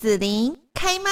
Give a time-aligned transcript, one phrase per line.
[0.00, 1.10] 子琳开麦。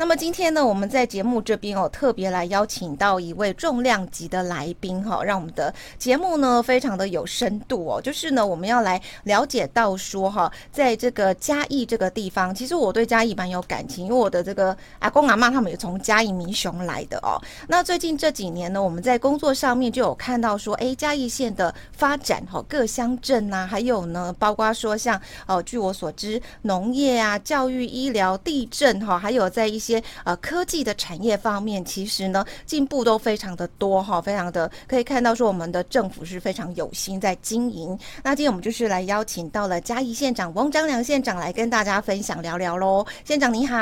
[0.00, 8.00] 那么今天呢，我们在节目这边哦，特别来邀请到一位重量级的来宾哈，让我们的节目呢非常的有深度哦。
[8.00, 17.34] 就是呢，我们要来了解到说哈，在这个嘉义这个地方，其实我对嘉义蛮有感情，因为我的这个阿公阿妈他们也从嘉义民雄来的哦。
[17.66, 37.98] 那最近这几年呢，我们在工作上面就有看到说，哎，嘉义县的发展哈，各乡镇呐，还有呢，包括说像哦，据我所知，农业啊、教育、医疗、地震哈，还有在一些些呃科技的产业方面，其实呢进步都非常的多哈，非常的可以看到说我们的政府是非常有心在经营。
[38.22, 43.06] 那今天我们就是来邀请到了嘉义县长翁章良县长来跟大家分享聊聊喽。
[43.24, 43.76] 县长你好，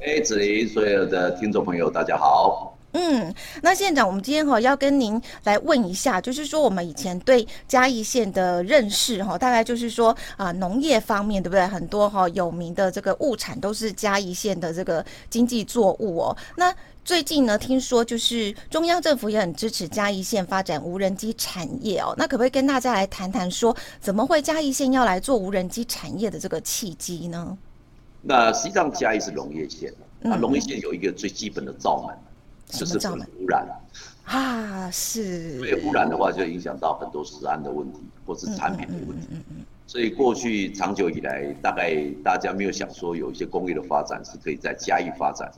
[0.00, 2.73] 哎，子琳，所有的听众朋友大家好。
[2.96, 11.66] 嗯，那县长，我们今天哈要跟您来问一下，就是说我们以前对嘉义县的认识哈，大概就是说啊，农业方面对不对？
[11.66, 16.36] 很多哈有名的这个物产都是嘉义县的这个经济作物哦。
[16.56, 16.72] 那
[17.04, 22.14] 最近呢，听说就是中央政府也很支持嘉义县发展无人机产业哦。
[22.16, 27.58] 那可不可以跟大家来谈谈说，怎么会嘉义县要来做无人机产业的这个契机呢？
[28.22, 32.16] 那实际上嘉义是农业县，那农业县有一个最基本的造门。
[32.78, 32.98] 就是
[33.38, 33.66] 污染
[34.24, 35.58] 啊，是。
[35.58, 39.28] 所以污染的话，就影响到很多食安的问题，或是产品的问题。
[39.32, 45.52] 嗯嗯所以过去长久以来，大概大家没有想说有一些工业的发展是可以在嘉义发展。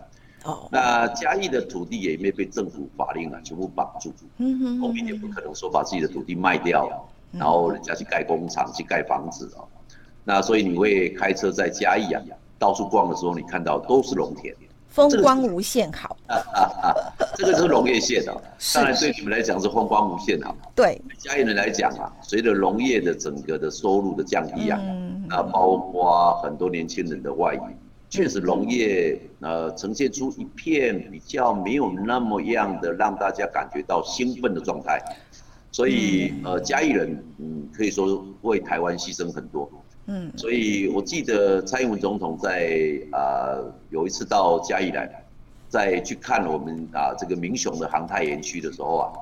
[0.45, 0.69] 哦。
[0.71, 4.13] 那嘉义的土地也没被政府法令啊全部绑住。
[4.39, 4.79] 嗯哼。
[4.79, 9.63] 农民也不可能说把自己的土地卖掉，然后人家去盖工厂、去盖房子啊。
[10.25, 12.21] 那所以你会开车在嘉义啊，
[12.59, 14.53] 到处逛的时候，你看到都是农田。
[14.97, 16.95] 风光无限好，啊啊啊！
[17.37, 18.35] 这个是农业县的，
[18.73, 20.57] 当然对你们来讲是风光无限好。
[20.75, 24.81] 对嘉义人来讲啊，随着农业的整个的收入的降低啊，
[25.29, 27.61] 那包括很多年轻人的外移，
[28.09, 34.99] 确实农业呃呈现出一片比较没有那么样的让大家感觉到兴奋的状态，
[35.77, 39.71] 所以呃嘉义人嗯可以说为台湾牺牲很多。
[40.07, 43.21] 嗯，所以我记得蔡英文总统在啊、
[43.61, 45.23] 呃、有一次到嘉义来，
[45.69, 49.13] 在去看我们啊这个民雄的航太园区的时候啊，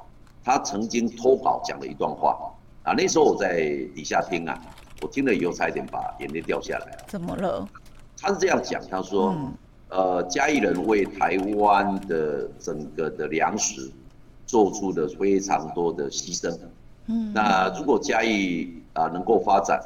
[0.45, 2.39] 他曾经偷跑讲了一段话
[2.85, 3.57] 啊，那时候我在
[3.93, 4.57] 底下听啊，
[5.03, 7.05] 我听了以后差一点把眼泪掉下来了。
[7.09, 7.69] 怎么了？
[8.17, 9.53] 他是这样讲，他说，嗯、
[9.89, 13.91] 呃嘉义人为台湾的整个的粮食
[14.55, 16.57] 做出了非常多的牺牲。
[17.07, 19.83] 嗯，那如果嘉义啊能够发展。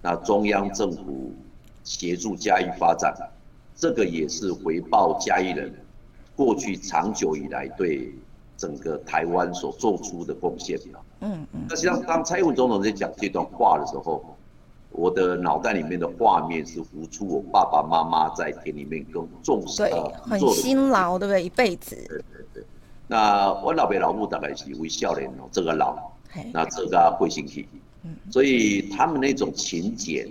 [0.00, 1.32] 那中央政府
[1.82, 3.12] 协助嘉义发展，
[3.74, 5.72] 这个也是回报嘉义人
[6.36, 8.14] 过去长久以来对
[8.56, 10.78] 整个台湾所做出的贡献。
[11.20, 11.66] 嗯嗯。
[11.68, 14.24] 那实际上，当蔡英文总统在讲这段话的时候，
[14.90, 19.92] 我的脑袋里面的画面是浮出我爸爸妈妈在田里面耕种，对，
[20.22, 21.42] 很辛劳，对不对？
[21.42, 21.96] 一辈子。
[21.96, 22.64] 对对对。
[23.08, 26.12] 那我老爸老母大概是微笑脸哦，这个老，
[26.52, 27.66] 那这个会心体。
[28.30, 30.28] 所以他们那种勤俭，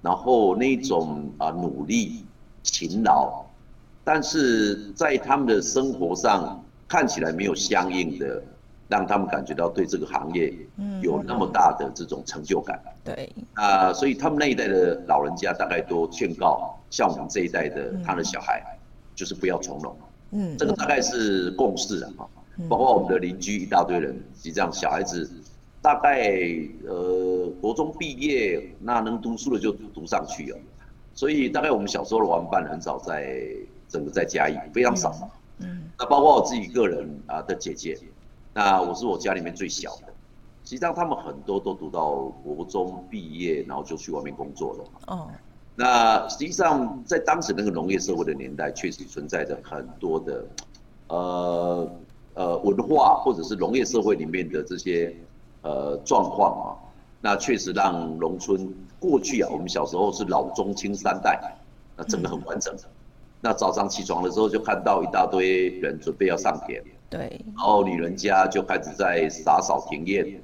[0.00, 2.24] 然后那种啊努力、
[2.62, 3.44] 勤劳，
[4.02, 8.42] 但是在他们的生活上看起来没有相应的，
[8.88, 10.52] 让他们感觉到对这个行业
[11.02, 12.80] 有那么大的这种成就感。
[13.04, 18.62] 对啊，所以他们那一代的老人家大概都劝告，像我们这一代的他的小孩，
[19.14, 19.94] 就是不要从农。
[20.30, 22.28] 嗯，这个大概是共识了哈。
[22.68, 25.30] 包括我们的邻居一大堆人，实际上小孩子。
[25.82, 26.32] 大概
[26.84, 30.58] 呃，国中毕业，那能读书的就读上去了。
[31.14, 33.40] 所以大概我们小时候的玩伴很少在
[33.88, 35.14] 整个在嘉义，非常少。
[35.58, 35.82] 嗯。
[35.96, 37.96] 那包括我自己个人啊的姐姐，
[38.52, 40.12] 那我是我家里面最小的。
[40.64, 42.10] 实际上他们很多都读到
[42.42, 44.84] 国中毕业，然后就去外面工作了。
[45.06, 45.30] 哦。
[45.76, 50.44] 那实际上在当时那个农业社会的年代，确实存在着很多的
[51.08, 51.88] 呃
[52.34, 55.14] 呃文化，或者是农业社会里面的这些。
[55.62, 56.66] 呃，状况啊，
[57.20, 61.58] 那确实让农村过去啊，我们小时候是老中青三代，
[61.96, 62.72] 那整个很完整。
[63.40, 66.80] 那早上起床的时候就看到一大堆人准备要上田，
[67.10, 70.38] 对，然后女人家就开始在洒扫田堰，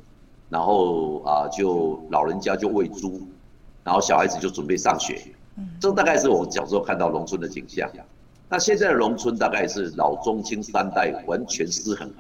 [0.49, 3.21] 然后啊，就老人家就喂猪，
[3.85, 5.23] 然后小孩子就准备上学。
[5.81, 7.89] 这大概是我小时候看到农村的景象。
[8.49, 12.11] 那现在的农村大概是老中青三代完全失衡。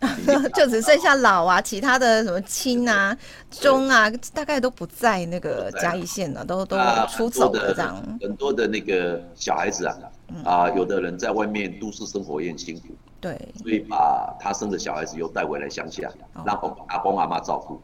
[0.54, 3.14] 就只剩下老啊，其他的什么青啊、
[3.50, 6.78] 中啊，大概都不在那个嘉义县了，都都
[7.10, 8.02] 出走了这样。
[8.18, 9.94] 很多的那个小孩子啊，
[10.42, 16.10] 啊，有的人在外面都市生活也很辛苦，对，所以把他生的小孩子又带回来乡下，
[16.46, 16.56] 让
[16.88, 17.78] 阿公阿妈照顾。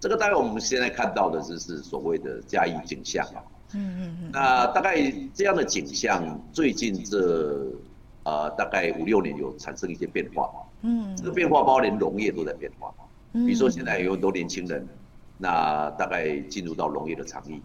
[0.00, 3.42] 这个大概我们现在看到的就是所谓的嘉义景象啊。
[3.74, 4.30] 嗯嗯嗯。
[4.32, 7.66] 那大概这样的景象，最近这
[8.22, 10.48] 呃大概五六年有产生一些变化。
[10.82, 11.16] 嗯。
[11.16, 12.94] 这个变化包括连农业都在变化。
[13.32, 13.44] 嗯。
[13.46, 14.86] 比如说现在有很多年轻人，
[15.36, 17.60] 那大概进入到农业的场域。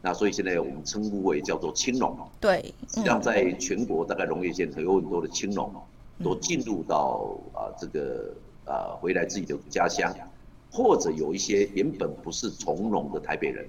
[0.00, 2.16] 那所以现在我们称呼为叫做青农。
[2.40, 2.74] 对。
[2.88, 5.72] 实际上在全国大概农业县有很多的青农，
[6.22, 10.12] 都进入到啊这个啊回来自己的家乡。
[10.72, 13.68] 或者有一些原本不是从农的台北人，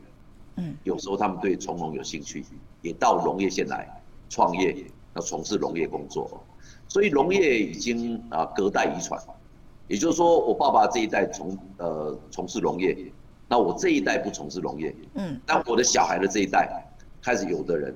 [0.56, 2.46] 嗯，有时候他们对从农有兴趣，
[2.82, 6.42] 也到农业县来创业，要从事农业工作，
[6.88, 9.22] 所以农业已经啊隔代遗传，
[9.90, 12.98] 也就是说我爸爸这一代从呃从事农业，
[13.50, 16.88] 那我这一代不从事农业，嗯，但我的小孩的这一代
[17.22, 17.94] 开始有的人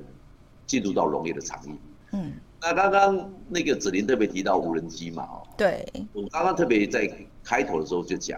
[0.65, 1.71] 进入到农业的场域，
[2.11, 7.09] 嗯，那刚刚那个子林特别提到无人机嘛，哦，对，我刚刚特别在
[7.41, 8.37] 开头的时候就讲。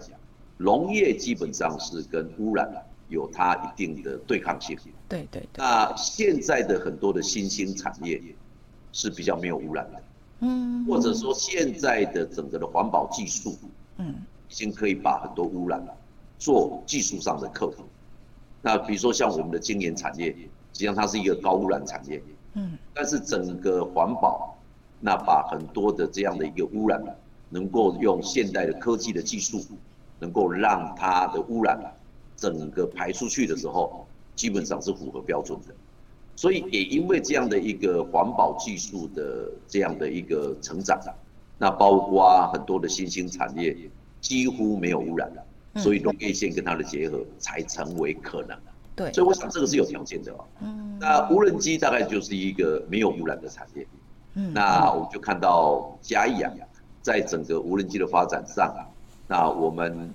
[0.62, 2.70] 农业基本上是跟污染
[3.08, 4.78] 有它一定的对抗性。
[5.08, 5.48] 对对。
[5.56, 8.22] 那现在的很多的新兴产业
[8.92, 10.02] 是比较没有污染的。
[10.40, 10.84] 嗯。
[10.84, 13.56] 或者说现在的整个的环保技术，
[13.96, 14.16] 嗯，
[14.50, 15.82] 已经可以把很多污染
[16.38, 17.82] 做技术上的克服。
[18.60, 22.22] 那比如说像我们的精研产业，实际上它是一个高污染产业。
[22.52, 22.76] 嗯。
[22.92, 24.58] 但是整个环保，
[25.00, 27.02] 那把很多的这样的一个污染，
[27.48, 29.64] 能够用现代的科技的技术。
[30.20, 31.80] 能够让它的污染
[32.36, 34.06] 整个排出去的时候，
[34.36, 35.74] 基本上是符合标准的。
[36.36, 40.98] 所以也因为这样的一个环保技术的这样的一个成长，
[41.58, 43.76] 那包括很多的新兴产业
[44.20, 45.44] 几乎没有污染了，
[45.82, 48.56] 所以农业线跟它的结合才成为可能。
[48.96, 50.44] 对，所以我想这个是有条件的哦。
[50.60, 50.96] 嗯。
[50.98, 53.86] 那无人机大概就是一个没有污染的产业。
[54.34, 54.52] 嗯。
[54.54, 56.50] 那我们就看到嘉义啊，
[57.02, 58.74] 在整个无人机的发展上。
[59.30, 60.12] 那我们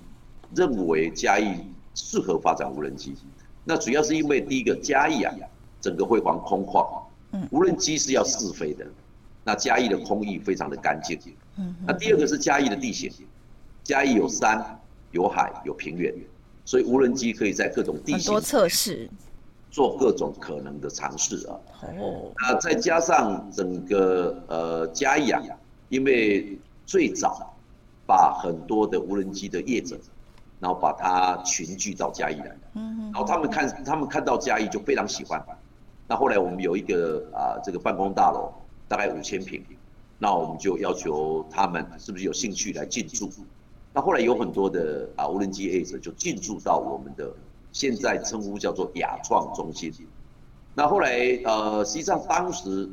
[0.54, 1.62] 认为嘉义
[1.94, 3.16] 适合发展无人机，
[3.64, 5.34] 那主要是因为第一个嘉义啊，
[5.80, 6.86] 整个辉煌空旷，
[7.50, 8.86] 无人机是要试飞的，
[9.46, 11.18] 那嘉义的空域非常的干净，
[11.88, 13.10] 那第二个是嘉义的地形，
[13.86, 14.78] 嘉义有山
[15.12, 16.14] 有海有平原，
[16.66, 19.10] 所以无人机可以在各种地形测试，
[19.72, 21.56] 做各种可能的尝试啊。
[21.84, 25.42] 哦，那再加上整个呃嘉义啊，
[25.88, 27.54] 因为最早。
[28.08, 29.98] 把很多的无人机的业者，
[30.60, 35.44] 然后把它群聚到嘉义来，然后他们看他们看到嘉义就非常喜欢。
[36.08, 38.54] 那后来我们有一个啊这个办公大楼，
[38.88, 39.64] 大概五千平，
[40.20, 43.30] 那我们就要求他们是不是有兴趣来进驻。
[43.92, 47.34] 那后来有很多的啊无人机业者就进驻到我们的
[47.72, 49.92] 现在称呼叫做亚创中心。
[50.76, 52.88] 那后来呃实际上当时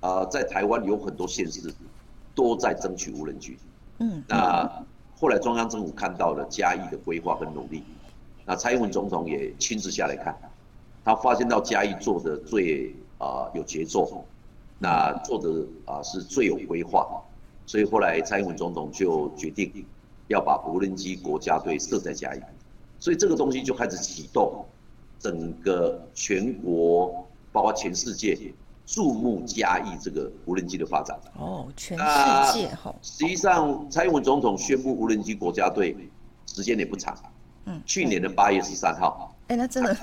[0.00, 1.72] 呃在台湾有很多县市
[2.34, 3.56] 都在争取无人机。
[4.02, 4.84] 嗯，那
[5.16, 7.84] 后来中央政府看到了嘉义的规划跟努力，
[8.44, 10.36] 那蔡英文总统也亲自下来看，
[11.04, 14.24] 他发现到嘉义做的最啊有节奏，
[14.80, 17.22] 那做的啊是最有规划，
[17.64, 19.86] 所以后来蔡英文总统就决定
[20.26, 22.40] 要把无人机国家队设在嘉义，
[22.98, 24.66] 所以这个东西就开始启动
[25.20, 28.52] 整个全国，包括全世界。
[28.84, 32.04] 注目嘉义这个无人机的发展哦，全世
[32.52, 32.94] 界哈。
[33.00, 35.96] 实际上，蔡英文总统宣布无人机国家队
[36.46, 37.16] 时间也不长，
[37.66, 39.34] 嗯，去年的八月十三号。
[39.48, 39.96] 哎，那真的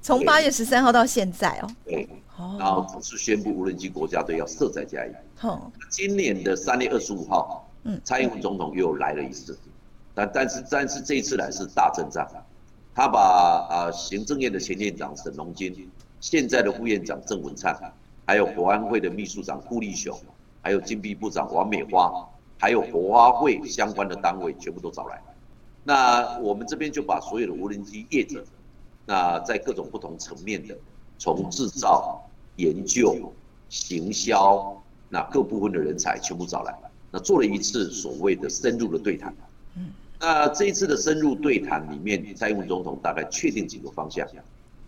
[0.00, 1.70] 从八月十三号到现在哦。
[1.84, 2.08] 对，
[2.58, 5.12] 然后是宣布无人机国家队要设在嘉义。
[5.42, 9.56] 哦，今年的三月二十五号，嗯，蔡英文总统又来了一次，
[10.14, 12.26] 但但是但是这一次来是大阵仗，
[12.94, 13.20] 他把
[13.70, 15.88] 啊行政院的前院长沈荣津。
[16.20, 17.72] 现在的副院长郑文灿，
[18.28, 20.14] 还有国安会的秘书长顾立雄，
[20.60, 25.18] 还有经济部长王美花，还有国花会相关的单位全部都找来。
[25.82, 28.44] 那我们这边就把所有的无人机业者，
[29.06, 30.76] 那在各种不同层面的，
[31.16, 32.22] 从制造、
[32.56, 33.32] 研究、
[33.70, 34.76] 行销，
[35.08, 36.78] 那各部分的人才全部找来，
[37.10, 39.34] 那做了一次所谓的深入的对谈。
[40.20, 44.28] 那这一次的深入对谈里面，蔡英文总统大概确定几个方向。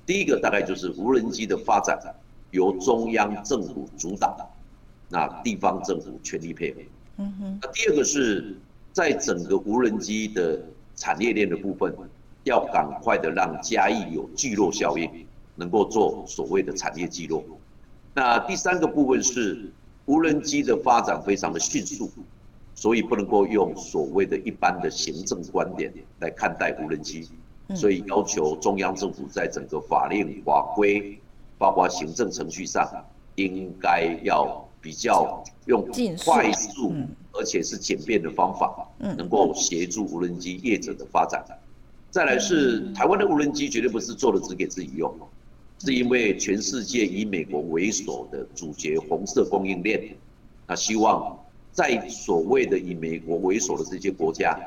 [0.04, 1.98] 第一个大概就是无人机的发展
[2.50, 4.50] 由中央政府主导，
[5.08, 6.80] 那地方政府全力配合。
[7.18, 7.58] 嗯哼。
[7.62, 8.56] 那第二个是
[8.92, 10.60] 在整个无人机的
[10.96, 11.94] 产业链的部分，
[12.44, 17.44] 要赶快的让嘉义有聚落效应，能够做所谓的产业聚落。
[18.14, 19.70] 那第三个部分是
[20.06, 22.10] 无人机的发展非常的迅速，
[22.74, 27.28] 所以不能够用所谓的一般的行政观点来看待无人机。
[27.76, 31.16] 所以要求中央政府在整个法令法规，
[31.60, 32.90] 包括行政程序上，
[33.34, 35.86] 应该要比较用
[36.24, 36.94] 快速
[37.34, 41.44] 而且是简便的方法，能够协助无人机业者的发展。
[42.10, 45.14] 再来是台湾的无人机绝对不是做的只给自己用，
[45.80, 50.16] 是因为全世界以美国为首的主角红色供应链，
[50.66, 51.38] 那希望
[51.72, 54.58] 在所谓的以美国为首的这些国家，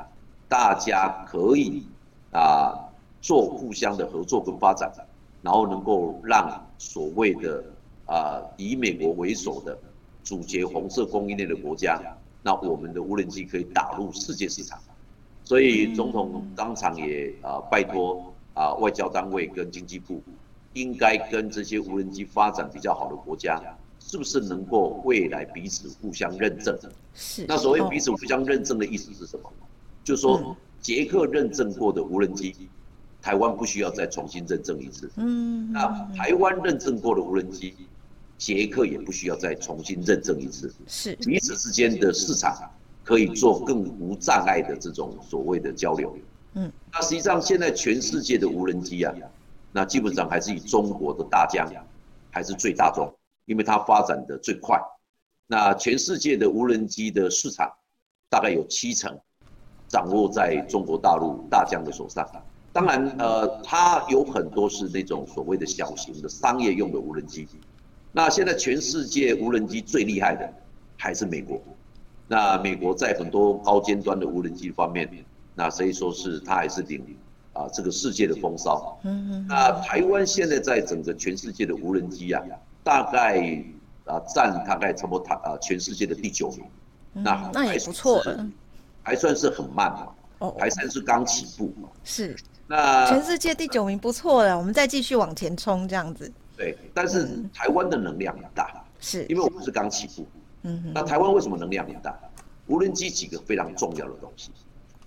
[0.48, 1.84] 大家可以
[2.32, 2.88] 啊
[3.20, 4.94] 做互相的合作跟发展，
[5.42, 7.64] 然后能够让所谓的
[8.06, 9.78] 啊以美国为首的
[10.22, 12.02] 主角红色供应链的国家，
[12.44, 14.78] 那我们的无人机可以打入世界市场。
[15.46, 20.22] 所以总统当场也啊拜托啊外交单位跟经济部，
[20.74, 23.62] 应该跟这些无人机发展比较好的国家，
[24.00, 26.78] 是不是能够未来彼此互相认证？
[27.14, 27.46] 是。
[27.48, 29.50] 那所谓彼此互相认证的意思是什么？
[30.04, 32.54] 就是说，捷克认证过的无人机，
[33.24, 35.10] 台湾不需要再重新认证一次。
[35.16, 35.72] 嗯。
[35.72, 37.74] 那台湾认证过的无人机，
[38.38, 40.72] 捷克也不需要再重新认证一次。
[40.86, 41.16] 是。
[41.16, 42.70] 彼此之间的市场。
[43.06, 46.16] 可以做更无障碍的这种所谓的交流。
[46.54, 49.14] 嗯，那实际上现在全世界的无人机啊，
[49.74, 51.70] 那基本上还是以中国的大疆
[52.32, 53.14] 还是最大宗，
[53.44, 54.82] 因为它发展的最快。
[55.48, 57.70] 那全世界的无人机的市场
[58.30, 59.20] 大概有七成
[59.90, 62.26] 掌握在中国大陆大疆的手上。
[62.74, 67.48] 当然，呃，它有很多是那种所谓的小型的商业用的无人机。
[68.12, 70.52] 那现在全世界无人机最厉害的
[70.98, 71.62] 还是美国。
[72.28, 75.08] 那美国在很多高尖端的无人机方面，
[75.54, 77.06] 那所以说是它还是领
[77.54, 79.00] 啊这个世界的风骚。
[79.04, 82.42] 嗯，那台湾现在在整个全世界的无人机啊，
[82.84, 83.64] 大概
[84.06, 86.64] 啊占大概差不多它啊全世界的第九名。
[87.14, 88.24] 那那也不错，
[89.04, 90.08] 还算是很慢嘛。
[90.40, 91.88] 哦，还算是刚起步嘛。
[92.04, 92.36] 是。
[92.68, 96.32] 那全世界第九名不错了，我们再继续往前冲这样子。
[96.56, 100.28] 对，但是台湾的能量很大，是因为我们是刚起步。
[100.62, 102.18] 嗯，那台湾为什么能量很大？
[102.68, 104.50] 无人机几个非常重要的东西，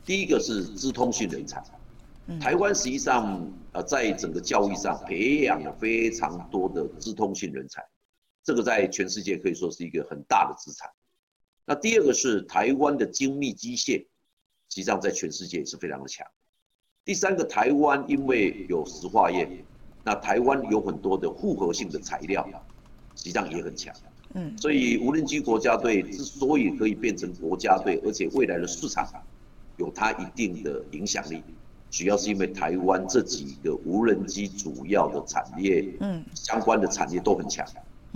[0.05, 1.65] 第一个是资通讯人才。
[2.41, 7.83] 台湾实际上呃，在整个教育上培养了非常多的资通讯人才，
[8.43, 10.91] 这个在全世界可以说是一个很大的资产。
[11.65, 14.07] 那第二个是台湾的精密机械，实
[14.69, 16.27] 际上在全世界也是非常的强。
[17.07, 19.49] 第三个，台湾因为有石化业，
[20.03, 22.45] 那台湾有很多的复合性的材料，
[23.15, 23.95] 实际上也很强。
[24.35, 29.09] 嗯，所以无人机国家队之所以可以变成国家队，而且未来的市场
[29.77, 31.41] 有它一定的影响力，
[31.93, 37.65] 主要是因为台湾这几个无人机主要的产业，嗯，相关的产业都很强，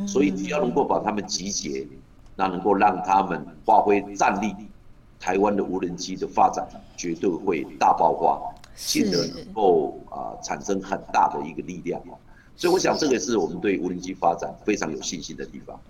[0.04, 1.86] 所以只要能够把它们集结，
[2.34, 4.52] 那能够让他们发挥战力，
[5.20, 12.00] 台湾的无人机的发展绝对会大爆发，进而能够啊产生很大的一个力量。
[12.56, 15.80] 所以我想这个是我们对无人机发展非常有信心的地方。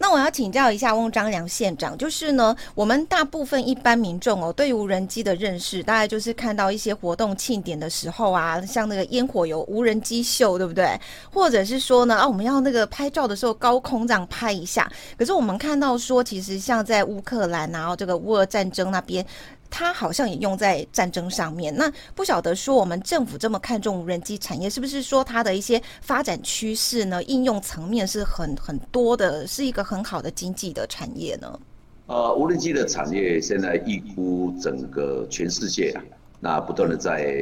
[0.00, 10.88] 那我要请教一下翁章良县长，就是呢，我们大部分一般民众哦，对于无人机的认识，大概就是看到一些活动庆典的时候啊，像那个烟火有无人机秀，对不对？
[11.32, 14.88] 或者是说呢，啊，我们要那个拍照的时候高空这样拍一下。
[15.18, 19.26] 可是我们看到说，其实像在乌克兰，然后这个乌俄战争那边。
[19.70, 27.22] 它好像也用在战争上面，那不晓得说我们政府这么看重无人机产业，是不是说它的一些发展趋势呢？
[27.24, 31.60] 应用层面是很很多的，是一个很好的经济的产业呢？
[32.06, 36.02] 呃，无人机的产业现在预估整个全世界啊，
[36.40, 37.36] 那不断的在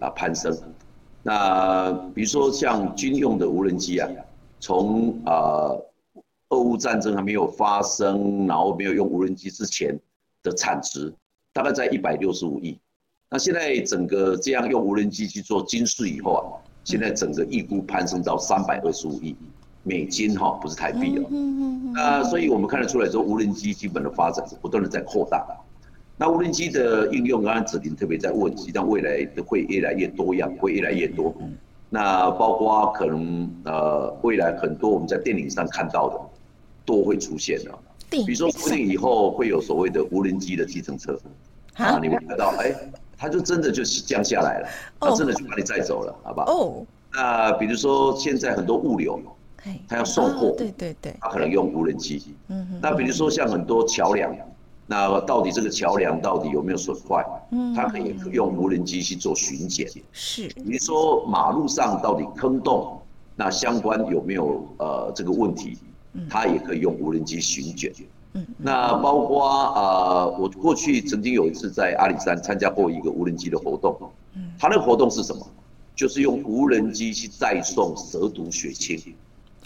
[0.00, 0.56] 啊攀升。
[1.22, 4.08] 那比如说像军用的无人机啊，
[4.58, 5.72] 从啊
[6.50, 9.98] 俄乌战争还没有发生，然后没有用无人机之前
[10.42, 11.12] 的产值。
[11.52, 12.78] 大概在一百六十五亿，
[13.28, 16.44] 那现在整个这样用无人机去做精试以后啊，
[16.84, 19.34] 现在整个预估攀升到三百二十五亿
[19.82, 21.28] 美金哈，不是台币哦。
[21.92, 25.44] 那所以我们看得出来说，无人机基本的发展是不断的在扩大。
[26.16, 31.34] 那无人机的应用，刚刚子林特别在问，实际上未来的会越来越多样，会越来越多。
[31.88, 36.20] 那包括可能呃，未来很多我们在电影上看到的
[36.84, 37.76] 都会出现的。
[38.10, 41.18] 比如说，说不定以后会有所谓的无人机的计程车，
[41.74, 42.74] 啊，你会看到，哎，
[43.16, 46.46] 它就真的就降下来了，它真的就把你载走了，好不好？
[46.52, 46.86] 哦。
[47.12, 49.20] 那比如说现在很多物流，
[49.88, 52.34] 它要送货，对对对，它可能用无人机。
[52.48, 52.78] 嗯。
[52.82, 54.34] 那比如说像很多桥梁，
[54.86, 57.24] 那到底这个桥梁到底有没有损坏？
[57.52, 57.74] 嗯。
[57.74, 59.88] 它可以用无人机去做巡检。
[60.12, 60.48] 是。
[60.48, 63.00] 比如说马路上到底坑洞，
[63.36, 65.78] 那相关有没有呃这个问题？
[66.28, 67.92] 它也可以用无人机巡检，
[68.32, 73.96] 嗯，那包括啊，我过去曾经有一次在阿里山参加过一个无人机的活动，
[74.34, 75.46] 嗯，它那个活动是什么？
[75.94, 79.14] 就是用无人机去载送蛇毒血清，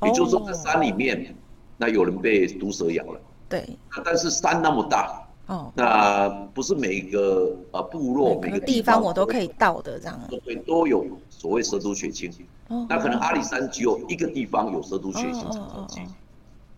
[0.02, 1.34] 也就是说在山里面，
[1.76, 10.20] 那有人被毒蛇咬了，对，那但是山那么大，哦，那不是每一个呃部落每个地方我都可以到的这样。
[10.44, 12.32] 对，都有所谓蛇毒血清。
[12.68, 12.84] 哦。
[12.88, 15.44] 那可能阿里山只有一个地方有蛇毒血清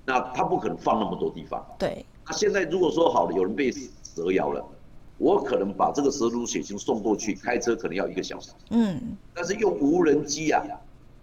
[0.06, 1.62] 那他不可能放那么多地方。
[1.78, 2.06] 对。
[2.24, 4.64] 那现在如果说好了，有人被蛇咬了，
[5.18, 8.52] 我可能把这个蛇毒血清送过去，开车可能要一个小时。
[8.70, 9.16] 嗯。
[9.34, 10.62] 但是用无人机啊，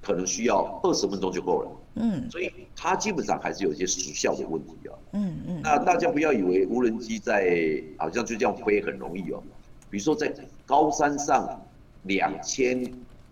[0.02, 1.72] 可能需要二十分钟就够了。
[1.96, 2.30] 嗯。
[2.30, 4.94] 所以它基本上还是有一些时效的问题啊。
[5.14, 5.62] 嗯嗯。
[5.64, 9.42] 那大家不要以为无人机在好像就这样飞很容易哦。
[9.90, 10.34] 比如说在
[10.66, 11.62] 高山上
[12.04, 12.84] 两千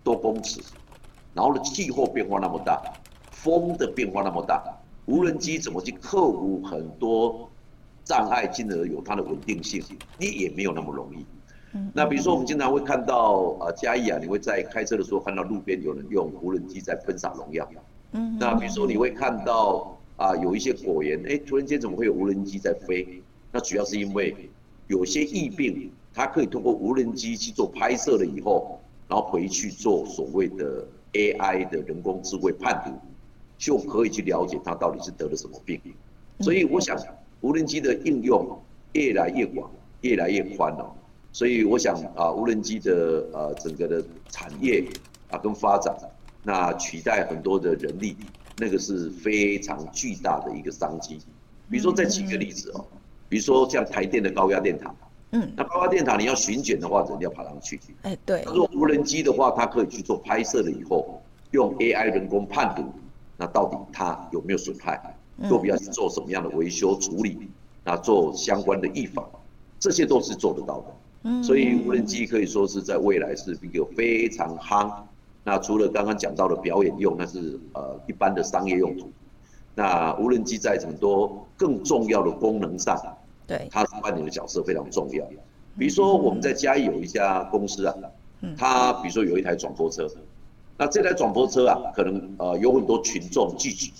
[0.04, 0.60] 多公尺，
[1.34, 2.80] 然后呢气候变化那么大，
[3.30, 4.62] 风的变化那么大，
[5.06, 7.50] 无人机怎么去克服很多
[8.04, 9.82] 障碍，进而有它的稳定性，
[10.18, 11.24] 你也没有那么容易。
[11.94, 17.66] 那比如说我们经常会看到呃嘉义啊，你会在开车的时候看到路边有人用无人机在喷洒农药。
[18.12, 18.36] 嗯。
[18.38, 23.22] 那比如说你会看到啊有一些果园，哎突然间怎么会有无人机在飞？
[23.50, 24.50] 那主要是因为
[24.86, 28.78] 有些疫病，它可以通过无人机去做拍摄了以后，
[29.08, 32.92] 然后回去做所谓的 AI 的人工智慧判读，
[33.62, 35.80] 就可以去了解他到底是得了什么病。
[36.40, 36.98] 所以我想。
[37.42, 38.56] 无人机的应用
[38.92, 39.68] 越来越广，
[40.02, 40.94] 越来越宽了，
[41.32, 44.84] 所以我想啊，无人机的呃整个的产业
[45.28, 45.92] 啊跟发展，
[46.44, 48.16] 那取代很多的人力，
[48.58, 51.18] 那个是非常巨大的一个商机。
[51.68, 52.86] 比如说再举个例子哦，
[53.28, 54.94] 比如说像台电的高压电塔，
[55.32, 58.44] 嗯，那高压电塔你要巡检的话，人要爬上去，哎，对。
[58.46, 62.84] 如果无人机的话，它可以去做拍摄了以后，用 AI 人工判读，
[63.42, 65.16] 那到底它有没有损害？
[65.50, 67.36] 都必要去做什么样的维修处理，
[67.82, 69.28] 那做相关的预防，
[69.80, 70.84] 这些都是做得到的。
[71.24, 74.92] 嗯，所以无人机可以说是在未来是一个非常夯。
[75.42, 79.10] 那除了刚刚讲到的表演用，那是呃一般的商业用途。
[79.74, 82.96] 那无人机在很多更重要的功能上，
[83.48, 85.26] 对，它扮演的角色非常重要。
[85.76, 87.94] 比如说我们在嘉义有一家公司啊，
[88.56, 90.06] 它比如说有一台转播车，
[90.82, 93.92] 那这台转播车啊，可能呃有很多群众聚集。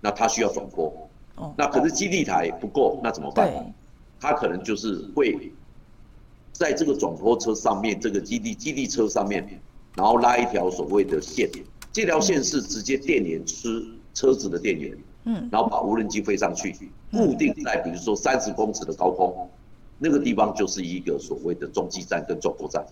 [0.00, 1.10] 那他需要转播，
[1.56, 3.74] 那可是基地台不够，那怎么办？
[4.20, 5.50] 他可能就是会
[6.52, 9.60] 在这个转播车上面，这个基地基地车上面，
[9.96, 11.50] 然后拉一条所谓的线，
[11.92, 16.72] 这条线是直接电源吃车子的电源，嗯，然后把无人机飞上去，
[17.10, 19.50] 固定在比如说三十公尺的高空，
[19.98, 22.86] 那个地方就是一个所谓的中继站跟转播站，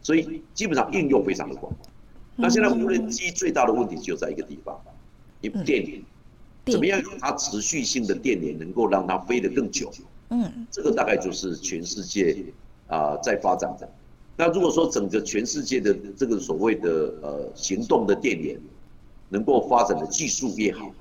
[0.00, 1.70] 所以基本上应用非常的广。
[2.40, 4.80] 那现在无人机最大的问题就在一个地方，
[5.40, 6.02] 因为电源。
[6.66, 9.90] 怎么样有它持续性的电源，能够让它飞得更久？
[10.28, 12.36] 嗯，这个大概就是全世界
[12.86, 13.90] 啊在发展的。
[14.36, 18.60] 那如果说整个全世界的这个所谓的呃行动的电源，
[19.30, 20.92] 能够发展的技术越好，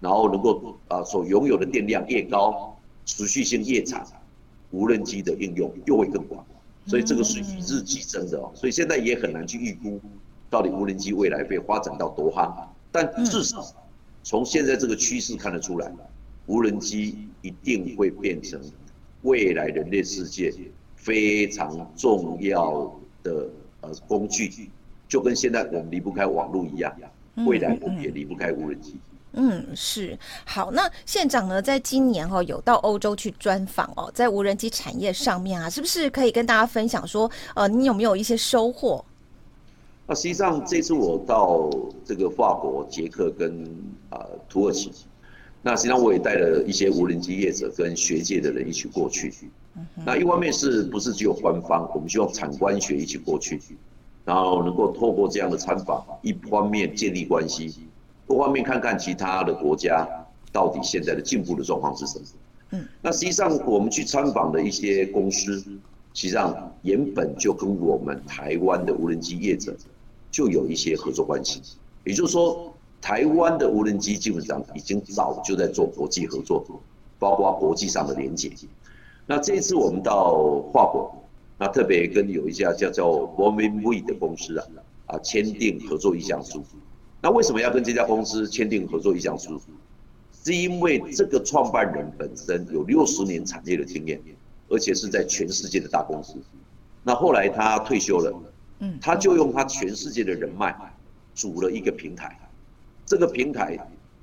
[0.00, 4.06] 然后能够啊所拥有的电量越高，持续性越长，
[4.70, 6.44] 无人机的应用又会更广。
[6.86, 8.52] 所以这个是与日俱增的哦。
[8.54, 10.00] 所以现在也很难去预估
[10.50, 12.52] 到底无人机未来会发展到多夯，
[12.90, 13.64] 但至少。
[14.24, 15.90] 从现在这个趋势看得出来，
[16.46, 18.60] 无人机一定会变成
[19.22, 20.52] 未来人类世界
[20.96, 23.48] 非常重要的
[23.80, 24.70] 呃工具，
[25.08, 26.92] 就跟现在我们离不开网络一样，
[27.46, 28.96] 未来我们也离不开无人机。
[29.32, 30.18] 嗯，是。
[30.44, 39.02] 好，那县长呢，在今年哦有到欧洲去专访哦，在无人机产业上面啊，是不是可以跟大家分享说，呃，你有没有一些收获？
[40.10, 41.68] 那实际上这次我到
[42.02, 43.62] 这个法国、捷克跟
[44.08, 44.90] 啊土耳其，
[45.60, 49.30] 那实际上我也带了一些无人机业者跟学界的人一起过去。
[50.06, 53.60] 那一方面是不是只有官方，我们希望产官学一起过去，
[54.24, 57.74] 然后能够透过这样的参访，一方面建立关系，
[58.26, 60.08] 多方面看看其他的国家
[60.50, 62.24] 到底现在的进步的状况是什么。
[62.70, 65.78] 嗯，那实际上我们去参访的一些公司，实
[66.14, 69.76] 际上原本就跟我们台湾的无人机业者。
[70.30, 71.60] 就有一些合作关系，
[72.04, 76.64] 也就是说，台湾的无人机基本上已经早就在做国际合作，
[77.18, 78.50] 包括国际上的连接。
[79.26, 81.14] 那这一次我们到法国，
[81.58, 84.66] 那特别跟有一家叫叫 Boeing 的公司啊
[85.06, 86.62] 啊签订合作意向书。
[87.22, 89.60] 那为什么要跟这家公司签订合作意向书？
[90.44, 94.20] 是因为这个创办人本身有六十年产业的经验，
[94.68, 96.36] 而且是在全世界的大公司。
[97.02, 98.32] 那后来他退休了。
[98.80, 100.74] 嗯，他就用他全世界的人脉，
[101.34, 102.38] 组了一个平台。
[103.04, 103.78] 这个平台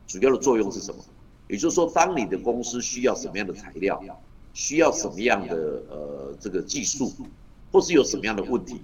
[0.06, 1.04] 主要的作用是什么？
[1.48, 4.02] 也就是说，当你的公司需要什么样的材料，
[4.54, 5.56] 需要什么样的
[5.90, 7.12] 呃这个技术，
[7.72, 8.82] 或是有什么样的问题，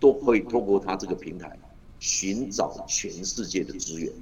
[0.00, 1.58] 都可以透过他这个平台
[2.00, 4.12] 寻找全世界的资源。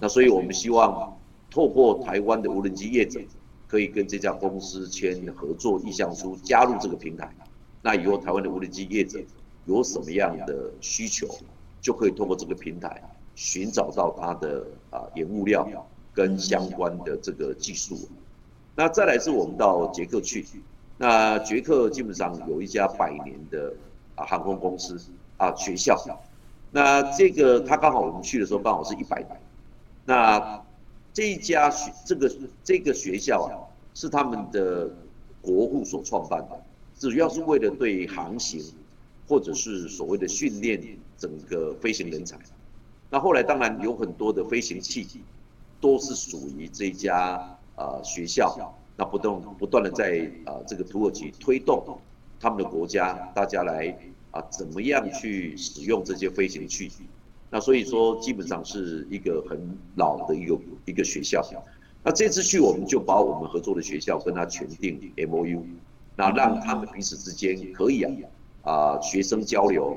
[0.00, 1.18] 那所以我们希望
[1.50, 3.20] 透过台湾的无人机业者，
[3.66, 7.34] 可以跟这家公司签合作意向书，加入这个平台。
[7.82, 9.18] 那以后台湾的无人机业者
[9.68, 11.28] 有什么样的需求，
[11.80, 13.02] 就可以通过这个平台
[13.34, 15.68] 寻找到它的啊原物料
[16.14, 17.96] 跟相关的这个技术。
[18.74, 20.46] 那再来是我们到捷克去，
[20.96, 23.74] 那捷克基本上有一家百年的
[24.14, 24.98] 啊航空公司
[25.36, 25.96] 啊学校。
[26.70, 29.40] 那这个他刚好我们去的时候刚好是一百年。
[30.06, 30.62] 那
[31.12, 32.32] 这一家学这个
[32.64, 33.52] 这个学校啊，
[33.94, 34.88] 是他们的
[35.42, 36.60] 国父所创办的，
[36.98, 38.62] 主要是为了对航行
[39.28, 40.82] 或者是所谓的训练
[41.16, 42.38] 整个飞行人才。
[43.10, 45.06] 那后来当然有很多的飞行器
[45.80, 51.98] 都是属于这家呃学校，那不断不断的在呃这个土耳其推动
[52.40, 53.96] 他们的国家，大家来。
[54.30, 56.90] 啊，怎么样去使用这些飞行器？
[57.50, 59.58] 那所以说，基本上是一个很
[59.96, 61.42] 老的一个一个学校。
[62.04, 65.62] 那这次去，我们就把我们合作的学校跟他签订 MOU，
[66.14, 68.12] 那让他们彼此之间可以啊
[68.68, 69.96] 啊学生交流，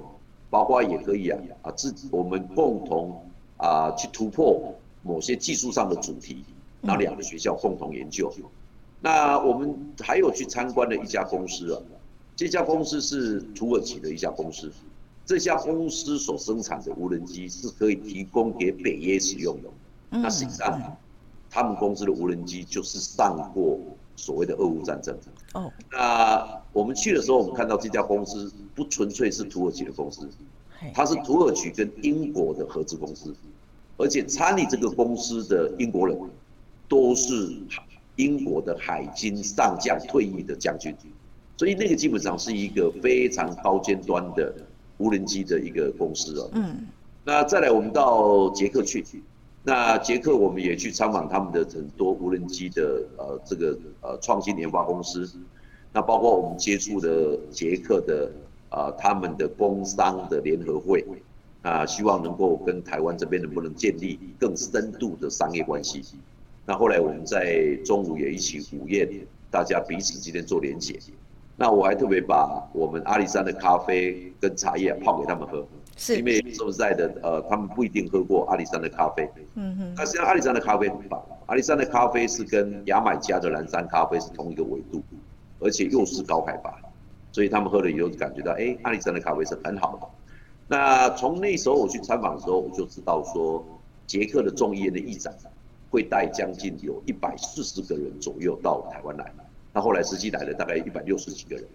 [0.50, 3.22] 包括也可以啊啊自我们共同
[3.58, 6.46] 啊去突破某些技术上的主题，
[6.80, 8.32] 那两个学校共同研究。
[9.02, 11.82] 那我们还有去参观了一家公司啊。
[12.36, 14.72] 这家公司是土耳其的一家公司，
[15.26, 19.70] 这家公司所生产的无人机是可以提供给北约使用的。
[20.10, 20.98] 那实际上，
[21.50, 23.78] 他们公司的无人机就是上过
[24.22, 25.18] 所谓的俄乌战争。
[25.54, 30.30] 哦，那我们去的时候，我们看到这家公司不纯粹是土耳其的公司，
[30.94, 33.34] 它是土耳其跟英国的合资公司，
[33.98, 36.16] 而且参与这个公司的英国人
[36.88, 37.58] 都是
[38.18, 40.96] 英国的海军上将退役的将军。
[41.58, 44.54] 所以那个基本上是一个非常高尖端的
[44.98, 46.50] 无人机的一个公司哦。
[46.54, 46.88] 嗯。
[47.24, 49.04] 那再来，我们到捷克去，
[49.64, 55.30] 那捷克我们也去参访他们的很多无人机的呃这个呃创新研发公司。
[55.94, 58.32] 那包括我们接触的捷克的
[58.70, 61.06] 啊他们的工商的联合会
[61.62, 66.02] 啊，希望能够跟台湾这边能不能建立更深度的商业关系。
[66.66, 69.08] 那后来我们在中午也一起午宴，
[69.52, 71.00] 大家彼此之间做连结。
[71.56, 75.64] 那我还特别把我们阿里山的咖啡跟茶叶泡给他们喝，
[75.98, 79.30] 是，因为说实在的，呃，他们不一定喝过阿里山的咖啡。
[79.56, 79.94] 嗯哼。
[79.96, 85.02] 那实际上阿里山的咖啡很棒，阿里山的咖啡是跟牙买加的蓝山咖啡是同一个纬度，
[85.60, 86.74] 而且又是高海拔，
[87.32, 90.08] 所以他们喝了以后就感觉到，哎，阿里山的咖啡是很好的。
[90.68, 93.64] 那从那时候我去参访的时候，我就知道说，
[94.08, 95.34] 捷克的众议院的议长
[95.90, 99.32] 会带将近有一百四十个人左右到台湾来。
[99.74, 101.66] 那后来实际来了大概一百六十几个人，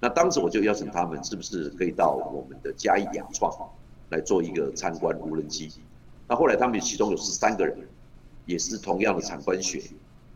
[0.00, 3.52] 那当时我就邀请他们，是不是可以到我们的嘉义雅创
[4.10, 5.72] 来做一个参观无人机？
[6.28, 7.76] 那后来他们其中有十三个人，
[8.46, 9.82] 也是同样的参观学，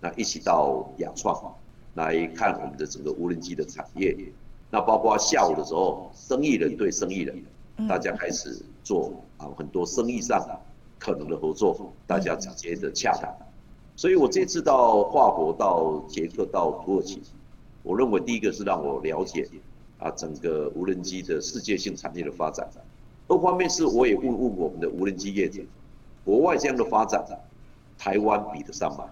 [0.00, 1.54] 那一起到雅创
[1.94, 4.16] 来看我们的整个无人机的产业。
[4.70, 7.44] 那包括下午的时候，生意人对生意人，
[7.88, 10.44] 大家开始做啊很多生意上
[10.98, 13.32] 可能的合作，大家直接的洽谈。
[13.94, 17.22] 所以我这次到法国、到捷克、到土耳其，
[17.82, 19.48] 我认为第一个是让我了解
[19.98, 22.68] 啊整个无人机的世界性产业的发展。
[23.28, 25.62] 二方面是我也问问我们的无人机业者，
[26.24, 27.24] 国外这样的发展，
[27.96, 29.04] 台湾比得上吗？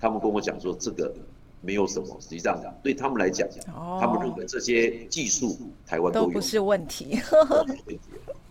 [0.00, 1.14] 他们跟我讲说这个
[1.60, 3.48] 没有什么，实际上对他们来讲，
[4.00, 7.20] 他们认为这些技术台湾都不是问题。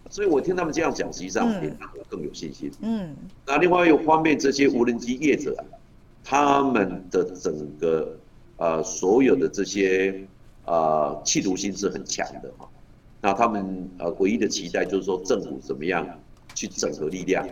[0.09, 2.71] 所以我听他们这样讲，实际上也让我更有信心。
[2.81, 5.63] 嗯，那另外一方面，这些无人机业者啊，
[6.23, 8.17] 他们的整个
[8.61, 10.23] 呃所有的这些
[10.65, 12.69] 呃企图心是很强的哈。
[13.19, 16.07] 那他们呃唯一的期待就是说政府怎么样
[16.53, 17.43] 去整合力量，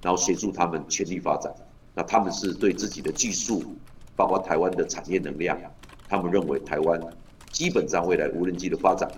[0.00, 1.52] 然后协助他们全力发展。
[1.96, 3.74] 那他们是对自己的技术，
[4.14, 5.58] 包括台湾的产业能量，
[6.08, 7.00] 他们认为台湾
[7.50, 9.10] 基本上未来无人机的发展，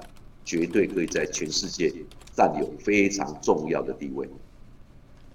[0.46, 1.92] 绝对可以在全世界。
[2.36, 4.28] 占有非常重要的地位。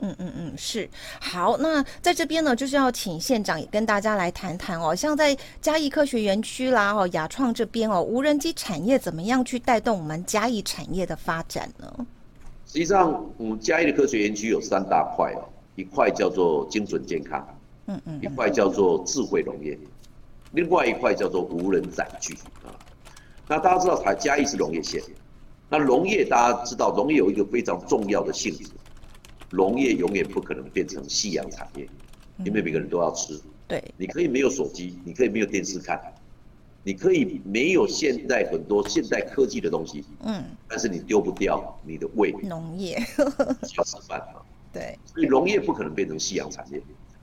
[0.02, 1.58] 嗯嗯嗯，是好。
[1.58, 4.96] 那在这边呢，就是要请县长也跟大家来谈谈哦。
[4.96, 12.08] 像在嘉义科学园区啦，哦，雅创这边哦，无人机产业怎么样去带动我们嘉义产业的发展呢？
[12.66, 15.44] 实际上，我们嘉义的科学园区有三大块哦，
[15.76, 17.48] 一块叫做精准健康，
[17.88, 19.78] 嗯嗯，一块叫做智慧农业，
[20.52, 22.34] 另外一块叫做无人载具
[22.64, 22.70] 啊。
[23.48, 25.02] 那大家知道，台嘉义是农业县。
[25.68, 28.66] 那农业大家知道，农业有一个非常重要的性质，
[29.52, 31.88] 农业永远不可能变成夕阳产业，
[32.46, 33.40] 因为每个人都要吃。
[33.68, 36.00] 对，你可以没有手机，你可以没有电视看，
[36.84, 42.32] 你可以没有现代很多现代科技的东西，嗯，但是你丢不掉你的胃。
[42.44, 42.98] 农业
[43.78, 44.42] 要吃饭嘛。
[44.74, 46.82] 对，所以农业不可能变成夕阳产业，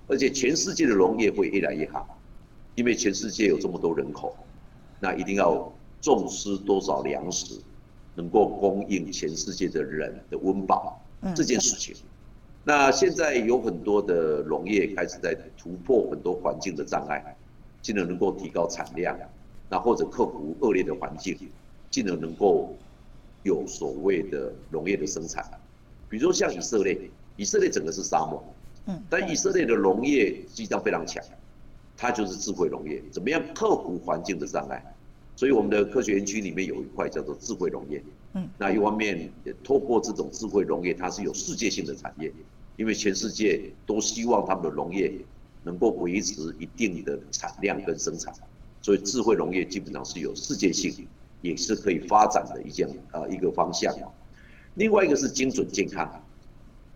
[0.08, 2.18] 而且全世界的农业会越来越好。
[2.74, 4.36] 因为全世界有这么多人口，
[5.00, 7.58] 那一定要种植多少粮食，
[8.14, 11.00] 能够供应全世界的人的温饱
[11.34, 11.96] 这件事情。
[12.68, 17.36] 那现在有很多的农业开始在突破很多环境的障碍，
[17.80, 19.16] 进而能够提高产量，
[19.70, 21.38] 那或者克服恶劣的环境，
[21.90, 22.74] 进而能够
[23.44, 25.48] 有所谓的农业的生产。
[26.08, 26.98] 比如说像以色列，
[27.36, 28.42] 以色列整个是沙漠，
[28.86, 31.24] 嗯，但以色列的农业实际上非常强，
[31.96, 34.84] 它就是智慧农业，怎么样克服环境的障碍？
[35.36, 38.02] 所以我们的科学园区里面有一块叫做智慧农业，
[38.34, 42.32] 嗯，那一方面也透过这种智慧农业，它是有世界性的产业。
[42.76, 45.12] 因为全世界都希望他们的农业
[45.62, 48.32] 能够维持一定的产量跟生产，
[48.82, 51.06] 所以智慧农业基本上是有世界性，
[51.40, 53.94] 也是可以发展的一件呃一个方向。
[54.74, 56.22] 另外一个是精准健康，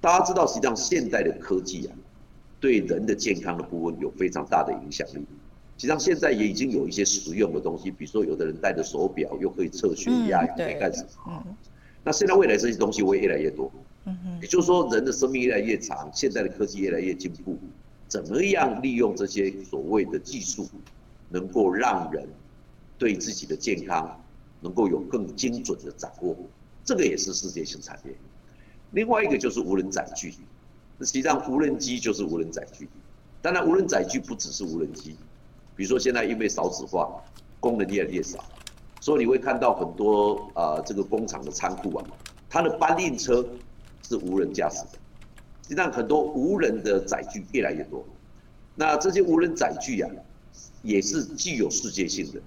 [0.01, 1.97] 大家知道实际上现代的科技啊，
[2.61, 5.27] 对人的健康的部分有非常大的影响力。
[5.79, 11.43] 实际上现在也已经有一些实用的东西，比如说有的人戴着手表又可以测血压，又可以干什么？
[12.05, 13.73] 那现在未来这些东西会越来越多。
[14.41, 17.57] 也就是说，人的生命越来越长，现在的科技越来越进步，
[18.09, 20.67] 怎么样利用这些所谓的技术，
[21.29, 22.27] 能够让人
[22.99, 24.21] 对自己的健康
[24.61, 26.35] 能够有更精准的掌握，
[26.85, 28.13] 这个也是世界性产业。
[28.93, 30.33] 另外一个就是无人载具，
[31.01, 32.89] 实际上无人机就是无人载具。
[33.43, 35.15] 当然，无人载具不只是无人机，
[35.77, 37.23] 比如说现在因为少子化，
[37.61, 38.43] 工人越来越少，
[39.01, 42.05] 所以你会看到很多啊，这个工厂的仓库啊，
[42.49, 43.47] 它的搬运车。
[44.11, 44.99] 是无人驾驶的，
[45.63, 48.05] 实际上很多无人的载具越来越多。
[48.75, 50.11] 那这些无人载具啊，
[50.83, 52.41] 也是具有世界性的。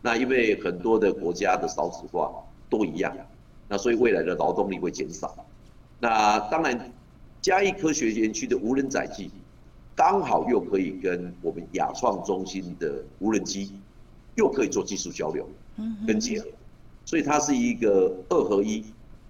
[0.00, 2.32] 那因为很多的国家的少子化
[2.70, 3.12] 都一样，
[3.66, 5.44] 那所以未来的劳动力会减少。
[5.98, 6.92] 那当然，
[7.42, 9.28] 嘉义科学园区的无人载具
[9.96, 13.72] 刚好又可以跟我们亚创中心的无人机
[14.36, 15.48] 又可以做技术交流
[16.06, 16.46] 跟结合，
[17.04, 18.84] 所以它是一个二合一，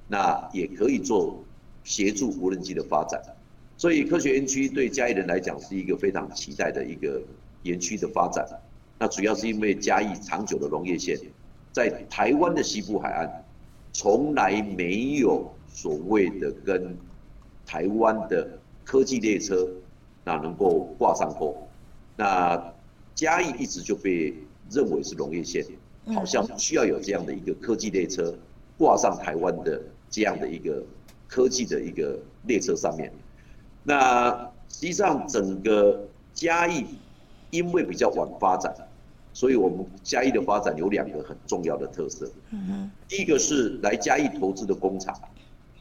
[0.07, 1.43] 那也可以做。
[1.89, 3.19] 协助无人机的发展，
[3.79, 7.19] 所以科学园区对嘉义人来讲是一个非常期待的一个
[7.63, 8.47] 园区的发展。
[8.99, 11.19] 那主要是因为嘉义长久的农业线，
[11.73, 13.43] 在台湾的西部海岸，
[13.91, 16.95] 从来没有所谓的跟
[17.65, 19.67] 台湾的科技列车
[20.25, 21.57] 那能够挂上钩。
[22.19, 22.75] 那
[23.15, 24.35] 嘉义一直就被
[24.71, 25.65] 认为是农业线，
[26.15, 28.37] 好像需要有这样的一个科技列车
[28.77, 30.85] 挂上台湾的这样的一个。
[31.29, 33.13] 科技的一个列车上面，
[33.85, 36.87] 那实际上整个嘉义
[37.51, 38.75] 因为比较晚发展，
[39.35, 42.27] 所以我们嘉义的发展有两个很重要的特色。
[42.51, 45.15] 嗯，第一个是来嘉义投资的工厂，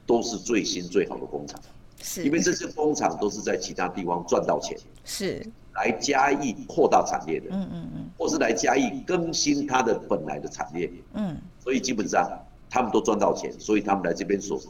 [0.05, 1.57] 都是最新最好的工厂，
[2.01, 5.41] 是，因为这些工厂都是在其他地方赚到钱，是
[5.75, 7.47] 来嘉义扩大产业的。
[7.51, 10.91] 嗯嗯嗯，或是来嘉义更新它的本来的产业。
[11.13, 12.29] 嗯，所以基本上
[12.69, 14.61] 他们都赚到钱，所以他们来这边所。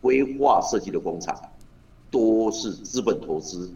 [0.00, 1.36] 规划设计的工厂，
[2.10, 3.70] 都是资本投资，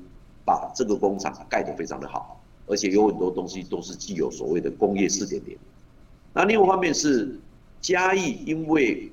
[0.44, 5.56] 把这个工厂盖得非常的好，而且有很多东西都是具有所谓的工业四点零。
[6.32, 7.38] 那另外一方面是
[7.80, 9.10] 嘉义，因为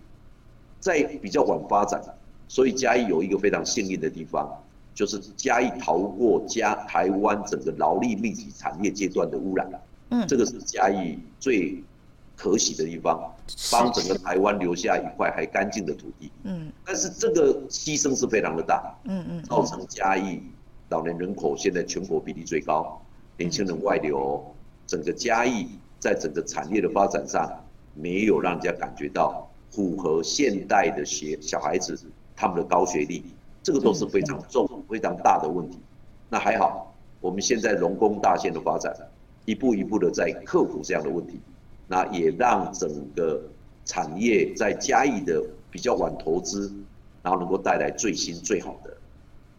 [0.79, 2.01] 在比较晚发展，
[2.47, 4.49] 所以嘉义有一个非常幸运的地方，
[4.93, 9.69] 就是嘉义逃过加台湾整个劳力密集产业阶段的污染。
[10.09, 11.83] 嗯，这个是嘉义最。
[12.39, 13.35] 可喜的地方，
[13.69, 16.31] 帮整个台湾留下一块还干净的土地。
[16.43, 18.95] 嗯，但是这个牺牲是非常的大。
[19.03, 20.41] 嗯嗯，造成嘉义
[20.87, 23.01] 老年人口现在全国比例最高，
[23.35, 24.41] 年轻人外流，
[24.87, 25.67] 整个嘉义
[25.99, 27.45] 在整个产业的发展上，
[27.93, 31.99] 没有让人家感觉到符合现代的学小孩子
[32.37, 33.25] 他们的高学历，
[33.61, 35.77] 这个都是非常重、非常大的问题。
[36.29, 38.95] 那还好，我们现在龙工大县的发展，
[39.43, 41.41] 一步一步的在克服这样的问题。
[41.91, 43.41] 那也让整个
[43.83, 46.71] 产业在嘉义的比较晚投资，
[47.23, 48.95] 然后能够带来最新最好的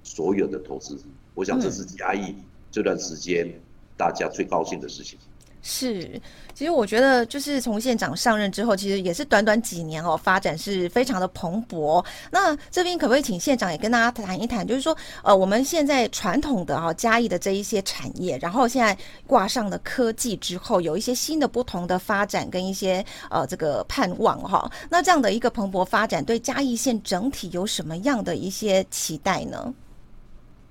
[0.05, 0.97] 所有的投资，
[1.35, 2.37] 我想这是嘉义
[2.71, 3.53] 这段时间
[3.97, 5.19] 大家最高兴的事情。
[5.63, 6.21] 是，
[6.55, 12.03] 其实我觉得就是从县长上任之后，其实也是短短几年哦，发展是非常的蓬勃。
[12.31, 18.97] 那这边可不可以请县长也跟大家谈一谈，就是说，呃，我们现在传统的哈嘉义的这一些产业，然后现在
[19.27, 24.71] 挂上了科技之后，有一些新的不同的发展跟一些呃这个盼望哈。
[24.89, 29.75] 那这样的一个蓬勃发展，对嘉义县整体有什么样的一些期待呢？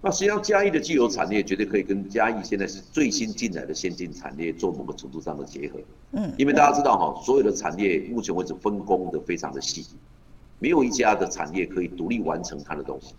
[0.02, 5.80] 那实际上，嘉义的既有产业绝对可以跟嘉义现在是最新进来的先进产业做某个程度上的结合。
[6.14, 9.86] 嗯，因为大家知道哈，所有的产业目前为止分工的非常的细，
[10.60, 13.14] 没有一家的产业可以独立完成它的东西。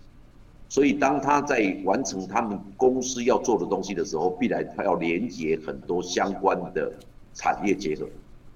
[0.70, 6.90] 所以当他在完成他们公司要做的东西的时候，必然他要连接很多相关的
[7.34, 8.06] 产业结合。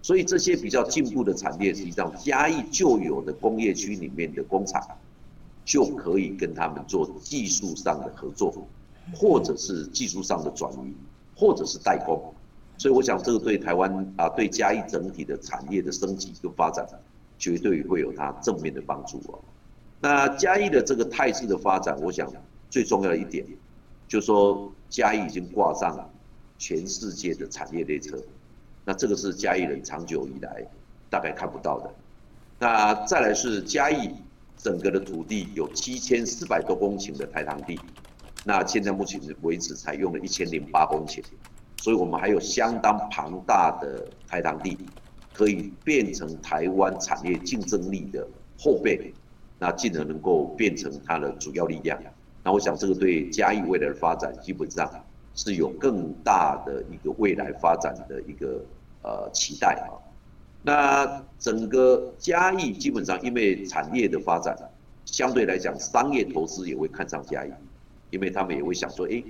[0.00, 4.80] 所以这些比较进步的产业，实际上嘉义旧有的工业区里面的工厂，
[5.64, 8.52] 就可以跟他们做技术上的合作，
[9.14, 10.94] 或者是技术上的转移，
[11.36, 12.32] 或者是代工。
[12.76, 16.84] 所以我想，这个对台湾啊，对嘉义整体的产业的升级跟发展，
[17.38, 19.38] 绝对会有它正面的帮助哦。
[20.00, 22.30] 那嘉义的这个态势的发展，我想
[22.68, 23.46] 最重要的一点，
[24.08, 26.10] 就是说嘉义已经挂上
[26.58, 28.18] 全世界的产业列车，
[28.84, 30.66] 那这个是嘉义人长久以来
[31.08, 31.94] 大概看不到的。
[32.58, 34.10] 那再来是嘉义
[34.56, 37.78] 整个的土地有七千四百多公顷的台糖地，
[38.44, 41.22] 那现在目前为止采用了一千零八公顷。
[41.76, 44.78] 所以我们还有相当庞大的台糖地，
[45.34, 48.26] 可以变成台湾产业竞争力的
[48.58, 49.12] 后备，
[49.58, 52.00] 那进而能够变成它的主要力量。
[52.42, 54.90] 那我想这个对嘉义未来的发展，基本上
[55.34, 58.64] 是有更大的一个未来发展的一个
[59.02, 59.92] 呃期待啊。
[60.64, 64.56] 那整个嘉义基本上因为产业的发展，
[65.04, 67.52] 相对来讲商业投资也会看上嘉义，
[68.10, 69.22] 因为他们也会想说，哎。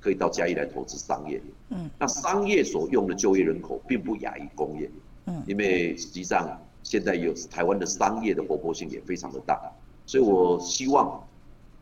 [0.00, 4.88] 可以到嘉义来投资商业，嗯，那商业所用的就业人口并不亚于工业，
[5.26, 9.60] 嗯，因为实际上现在有台湾的商业的活泼性也非常的大，
[10.06, 11.26] 所以我希望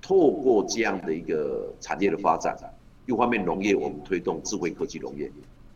[0.00, 2.56] 透过这样的一个产业的发展，
[3.04, 5.30] 一方面农业我们推动智慧科技农业，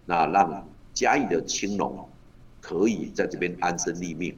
[0.07, 2.09] 那让嘉义的青农
[2.61, 4.35] 可以在这边安身立命，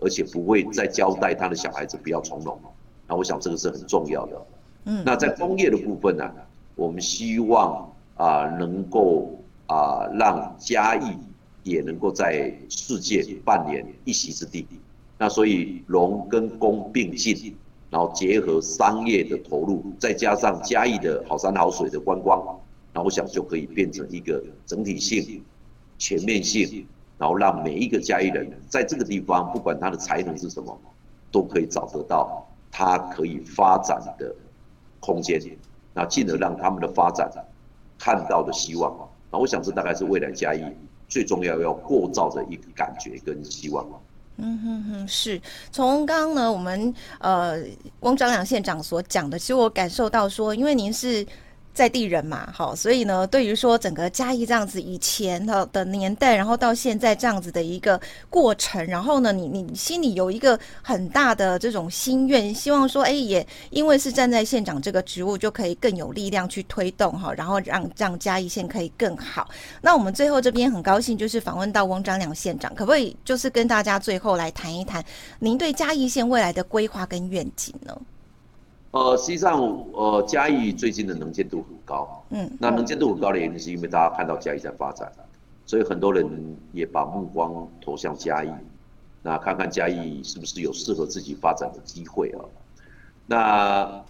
[0.00, 2.58] 而且不会再交代他的小孩子不要从农，
[3.06, 4.46] 那我想这个是很重要的，
[4.84, 6.30] 嗯，那在工业的部分呢？
[6.76, 11.16] 我们希望啊，能够啊，让嘉义
[11.62, 14.66] 也能够在世界扮演一席之地。
[15.16, 17.54] 那所以农跟工并进，
[17.90, 22.58] 然后结合商业的投入，再加上嘉义的好山好水的观光，
[22.92, 25.40] 那我想就可以变成一个整体性、
[25.96, 26.84] 全面性，
[27.16, 30.76] 然后让每一个嘉义人在这个地方，不管他的才能是什么，
[31.30, 34.34] 都可以找得到他可以发展的
[34.98, 35.40] 空间。
[35.92, 37.30] 那进而让他们的发展
[37.98, 38.92] 看到的希望，
[39.30, 40.64] 那我想这大概是未来嘉义
[41.08, 43.86] 最重要要构造的一个感觉跟希望。
[44.38, 47.62] 嗯哼哼，是从刚刚呢，我们呃
[48.00, 51.24] 翁章良县长所讲的，其实我感受到说，因为您是。
[51.74, 69.50] 在地人嘛，好，所以呢，对于说整个嘉义这样子以前的的年代，然后到现在这样子的一个过程，然后呢，你你心里有一个很大的这种心愿，希望说，哎，也因为是站在县长这个职务，就可以更有力量去推动哈，然后让让嘉义县可以更好。
[69.80, 75.04] 那我们最后这边很高兴，就是访问到翁章良县长，可不可以就是跟大家最后来谈一谈
[75.40, 77.96] 您对嘉义县未来的规划跟愿景呢？
[78.94, 79.60] 呃，实际上，
[79.92, 82.24] 呃，嘉义最近的能见度很高。
[82.30, 85.12] 嗯，那能见度很高的原因是因为大家看到嘉义在发展，
[85.66, 88.52] 所以很多人也把目光投向嘉义，
[89.20, 92.46] 那看看嘉义是不是有适合自己发展的机会啊？
[93.26, 94.04] 那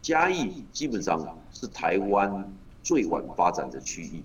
[0.00, 2.48] 嘉义基本上是台湾
[2.84, 4.22] 最晚发展的区域，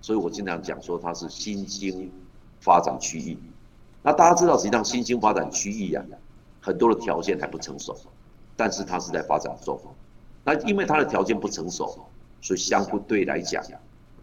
[0.00, 2.10] 所以我经常讲说它是新兴
[2.58, 3.38] 发展区域。
[4.02, 6.04] 那大家知道，实际上新兴发展区域啊，
[6.60, 7.96] 很多的条件还不成熟。
[8.56, 9.80] 但是它是在发展中，
[10.44, 12.06] 那因为它的条件不成熟，
[12.40, 13.62] 所以相对来讲，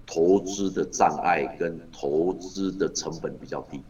[0.05, 3.81] 投资的障碍跟投资的成本比较低，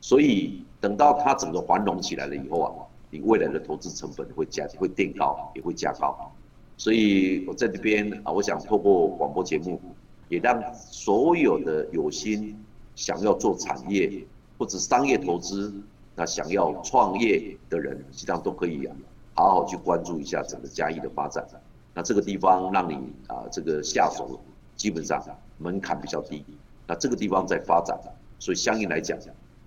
[0.00, 2.70] 所以等到它整个繁荣起来了以后啊，
[3.10, 6.32] 你未来的投资成本会加会垫高，也会加高。
[6.76, 9.80] 所以我在这边啊，我想透过广播节目，
[10.28, 12.56] 也让所有的有心
[12.94, 14.24] 想要做产业
[14.56, 15.74] 或者商业投资，
[16.14, 18.94] 那想要创业的人，实际上都可以啊。
[19.38, 21.46] 好好去关注一下整个嘉义的发展，
[21.94, 22.94] 那这个地方让你
[23.28, 24.40] 啊这个下手
[24.74, 25.22] 基本上
[25.58, 26.44] 门槛比较低，
[26.88, 27.96] 那这个地方在发展，
[28.40, 29.16] 所以相应来讲，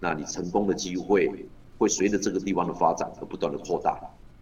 [0.02, 1.32] 那你成功的机会
[1.78, 3.98] 会随着这个地方的发展而不断的扩大，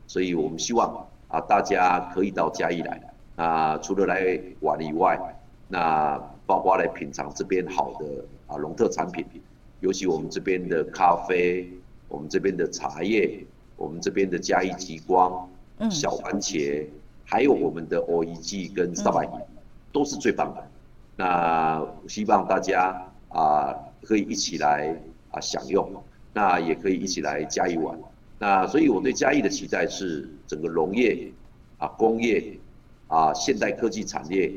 [0.08, 3.00] 所以我们希望啊大家可以到嘉义来，
[3.36, 9.24] 那除了来玩以外，那包括来品尝这边好的啊农特产品，
[9.80, 11.72] 尤其我们这边的咖啡，
[12.08, 13.46] 我们这边的茶叶。
[13.80, 15.50] 我们这边的嘉义极光、
[15.90, 16.86] 小番茄，
[17.24, 19.30] 还有我们的 O E G 跟萨巴鱼，
[19.94, 20.68] 都是最棒的。
[21.16, 23.74] 那希望大家啊
[24.04, 24.94] 可以一起来
[25.32, 25.90] 啊享用，
[26.34, 27.98] 那也可以一起来嘉义玩。
[28.38, 31.32] 那所以我对嘉义的期待是，整个农业
[31.78, 32.60] 啊、工业
[33.08, 34.52] 啊、现代科技产业、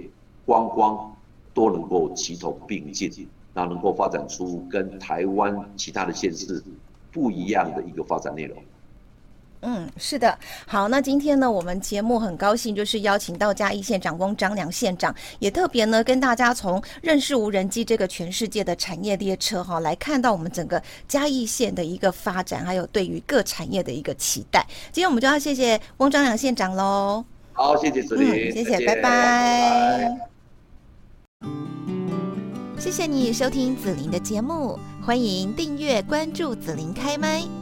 [0.45, 1.14] 观光
[1.55, 6.61] 都能够齐头并进，那能够发展出跟台湾其他的县市
[7.12, 8.61] 不一样的一个发展内容。
[9.65, 10.37] 嗯，是的。
[10.67, 24.67] 好，那今天呢，我们节目很高兴，就是邀请到嘉义县长翁张良县长，也特别呢跟大家从认识无人机这个全世界的产业列车哈，来看到我们整个嘉义县的一个发展，还有对于各产业的一个期待。
[24.91, 27.25] 今天我们就要谢谢翁张良县长喽。
[27.53, 29.01] 好，谢谢子琳，嗯，谢谢，拜拜。
[29.01, 30.19] 拜拜。
[32.81, 37.62] 谢谢你收听子琳的节目，欢迎订阅关注子琳开麦。